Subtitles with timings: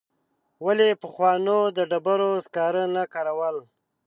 [0.65, 3.57] ولي پخوانو د ډبرو سکاره نه کارول؟